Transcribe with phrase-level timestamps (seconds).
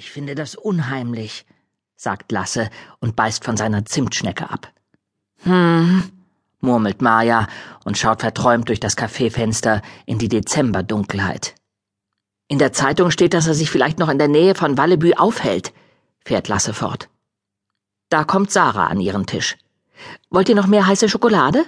[0.00, 1.44] Ich finde das unheimlich,
[1.94, 4.72] sagt Lasse und beißt von seiner Zimtschnecke ab.
[5.42, 6.10] Hm,
[6.60, 7.46] murmelt Maja
[7.84, 11.54] und schaut verträumt durch das Kaffeefenster in die Dezemberdunkelheit.
[12.48, 15.74] In der Zeitung steht, dass er sich vielleicht noch in der Nähe von Wallebü aufhält,
[16.24, 17.10] fährt Lasse fort.
[18.08, 19.58] Da kommt Sarah an ihren Tisch.
[20.30, 21.62] Wollt ihr noch mehr heiße Schokolade?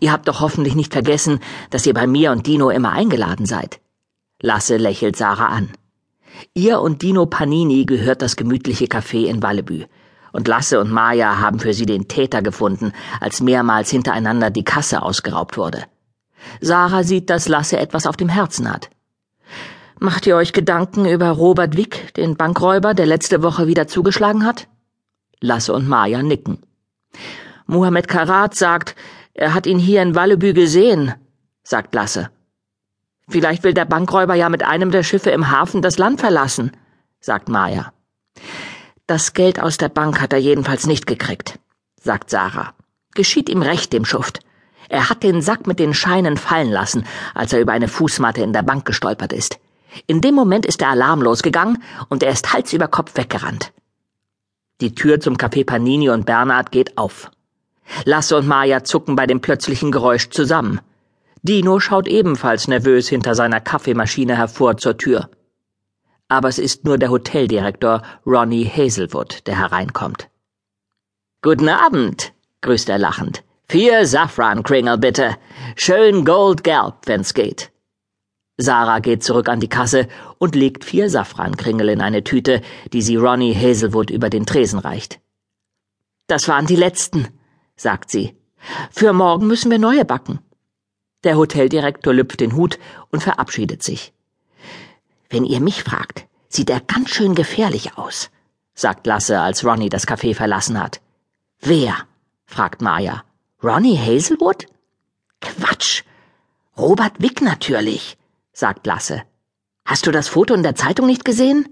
[0.00, 1.40] Ihr habt doch hoffentlich nicht vergessen,
[1.70, 3.80] dass ihr bei mir und Dino immer eingeladen seid.
[4.42, 5.70] Lasse lächelt Sarah an.
[6.54, 9.84] Ihr und Dino Panini gehört das gemütliche Café in Wallebü.
[10.32, 15.02] Und Lasse und Maya haben für sie den Täter gefunden, als mehrmals hintereinander die Kasse
[15.02, 15.84] ausgeraubt wurde.
[16.60, 18.90] Sarah sieht, dass Lasse etwas auf dem Herzen hat.
[19.98, 24.68] Macht ihr euch Gedanken über Robert Wick, den Bankräuber, der letzte Woche wieder zugeschlagen hat?
[25.40, 26.58] Lasse und Maya nicken.
[27.66, 28.94] Mohammed Karat sagt,
[29.34, 31.14] er hat ihn hier in Wallebü gesehen,
[31.62, 32.30] sagt Lasse.
[33.30, 36.72] Vielleicht will der Bankräuber ja mit einem der Schiffe im Hafen das Land verlassen,
[37.20, 37.92] sagt Maya.
[39.06, 41.58] Das Geld aus der Bank hat er jedenfalls nicht gekriegt,
[42.00, 42.74] sagt Sarah.
[43.14, 44.40] Geschieht ihm recht, dem Schuft.
[44.88, 48.52] Er hat den Sack mit den Scheinen fallen lassen, als er über eine Fußmatte in
[48.52, 49.60] der Bank gestolpert ist.
[50.08, 53.72] In dem Moment ist der Alarm losgegangen und er ist Hals über Kopf weggerannt.
[54.80, 57.30] Die Tür zum Café Panini und Bernhard geht auf.
[58.04, 60.80] Lasse und Maya zucken bei dem plötzlichen Geräusch zusammen.
[61.42, 65.30] Dino schaut ebenfalls nervös hinter seiner Kaffeemaschine hervor zur Tür.
[66.28, 70.28] Aber es ist nur der Hoteldirektor Ronnie Hazelwood, der hereinkommt.
[71.42, 73.42] Guten Abend, grüßt er lachend.
[73.68, 75.36] Vier Safran-Kringel bitte.
[75.76, 77.70] Schön goldgelb, wenn's geht.
[78.60, 80.06] Sarah geht zurück an die Kasse
[80.38, 82.60] und legt vier Safrankringel in eine Tüte,
[82.92, 85.20] die sie Ronnie Hazelwood über den Tresen reicht.
[86.26, 87.28] Das waren die letzten,
[87.76, 88.36] sagt sie.
[88.90, 90.40] Für morgen müssen wir neue backen.
[91.24, 92.78] Der Hoteldirektor lüpft den Hut
[93.10, 94.12] und verabschiedet sich.
[95.28, 98.30] Wenn ihr mich fragt, sieht er ganz schön gefährlich aus,
[98.74, 101.00] sagt Lasse, als Ronnie das Café verlassen hat.
[101.60, 101.94] Wer?
[102.46, 103.22] fragt Maya.
[103.62, 104.66] Ronnie Hazelwood?
[105.40, 106.02] Quatsch.
[106.76, 108.16] Robert Wick natürlich
[108.52, 109.22] sagt Lasse.
[109.84, 111.68] Hast du das Foto in der Zeitung nicht gesehen?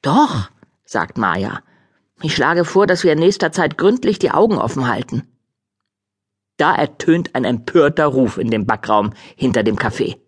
[0.00, 0.50] Doch,
[0.84, 1.60] sagt Maja.
[2.22, 5.28] Ich schlage vor, dass wir in nächster Zeit gründlich die Augen offen halten.
[6.62, 10.18] Da ertönt ein empörter Ruf in dem Backraum hinter dem Café.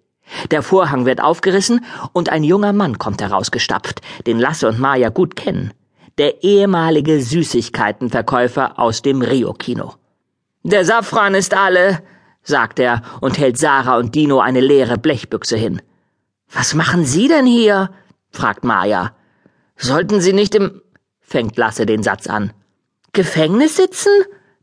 [0.50, 5.36] Der Vorhang wird aufgerissen und ein junger Mann kommt herausgestapft, den Lasse und Maja gut
[5.36, 5.72] kennen.
[6.18, 9.94] Der ehemalige Süßigkeitenverkäufer aus dem Rio-Kino.
[10.64, 12.02] Der Safran ist alle,
[12.42, 15.82] sagt er und hält Sarah und Dino eine leere Blechbüchse hin.
[16.52, 17.90] Was machen Sie denn hier?
[18.30, 19.12] fragt Maya.
[19.76, 20.82] Sollten Sie nicht im
[21.20, 22.52] fängt Lasse den Satz an.
[23.12, 24.10] Gefängnis sitzen?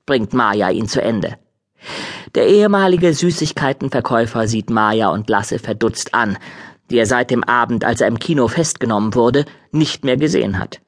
[0.05, 1.37] bringt Maya ihn zu Ende.
[2.35, 6.37] Der ehemalige Süßigkeitenverkäufer sieht Maya und Lasse verdutzt an,
[6.89, 10.79] die er seit dem Abend, als er im Kino festgenommen wurde, nicht mehr gesehen hat.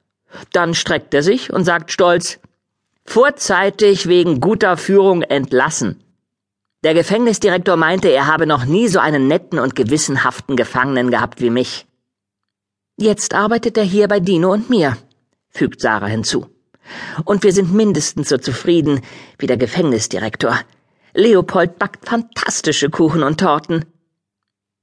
[0.52, 2.40] Dann streckt er sich und sagt stolz
[3.06, 6.02] Vorzeitig wegen guter Führung entlassen.
[6.86, 11.50] Der Gefängnisdirektor meinte, er habe noch nie so einen netten und gewissenhaften Gefangenen gehabt wie
[11.50, 11.86] mich.
[12.98, 14.98] Jetzt arbeitet er hier bei Dino und mir,
[15.50, 16.48] fügt Sarah hinzu.
[17.26, 19.02] Und wir sind mindestens so zufrieden
[19.38, 20.60] wie der Gefängnisdirektor.
[21.14, 23.86] Leopold backt fantastische Kuchen und Torten.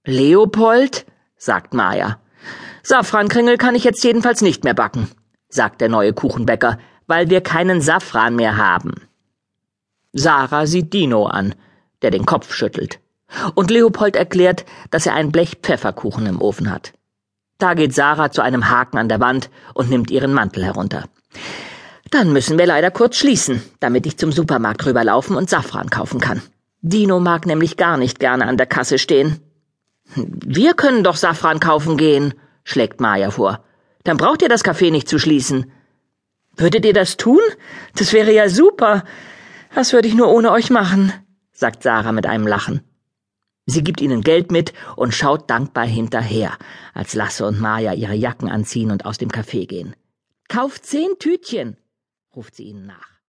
[0.04, 1.06] Leopold?
[1.36, 2.20] sagt Maja.
[2.82, 5.10] Safrankringel kann ich jetzt jedenfalls nicht mehr backen,
[5.48, 8.94] sagt der neue Kuchenbäcker, weil wir keinen Safran mehr haben.
[10.12, 11.54] Sarah sieht Dino an
[12.02, 13.00] der den Kopf schüttelt.
[13.54, 16.92] Und Leopold erklärt, dass er ein Blech Pfefferkuchen im Ofen hat.
[17.58, 21.04] Da geht Sarah zu einem Haken an der Wand und nimmt ihren Mantel herunter.
[22.10, 26.42] Dann müssen wir leider kurz schließen, damit ich zum Supermarkt rüberlaufen und Safran kaufen kann.
[26.82, 29.40] Dino mag nämlich gar nicht gerne an der Kasse stehen.
[30.16, 32.34] Wir können doch Safran kaufen gehen,
[32.64, 33.64] schlägt Maja vor.
[34.02, 35.70] Dann braucht ihr das Café nicht zu schließen.
[36.56, 37.40] Würdet ihr das tun?
[37.96, 39.04] Das wäre ja super.
[39.72, 41.12] Was würde ich nur ohne euch machen?
[41.52, 42.80] sagt Sarah mit einem Lachen.
[43.66, 46.56] Sie gibt ihnen Geld mit und schaut dankbar hinterher,
[46.92, 49.94] als Lasse und Maja ihre Jacken anziehen und aus dem Café gehen.
[50.48, 51.76] Kauft zehn Tütchen,
[52.34, 53.19] ruft sie ihnen nach.